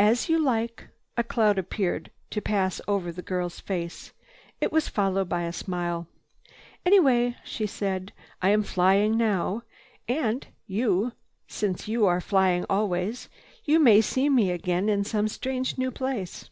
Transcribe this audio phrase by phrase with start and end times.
[0.00, 4.10] "As you like." A cloud appeared to pass over the girl's face.
[4.60, 6.08] It was followed by a smile.
[6.84, 8.12] "Anyway," she said,
[8.42, 9.62] "I am flying now.
[10.08, 11.12] And you,
[11.46, 13.28] since you are flying always,
[13.62, 16.50] you may see me again in some strange new place.